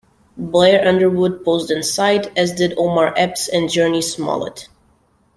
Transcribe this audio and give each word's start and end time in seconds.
Blair 0.35 0.87
Underwood 0.87 1.45
posed 1.45 1.69
inside, 1.69 2.31
as 2.35 2.53
did 2.53 2.73
Omar 2.75 3.13
Epps 3.15 3.47
and 3.47 3.69
Jurnee 3.69 4.01
Smollett. 4.03 4.67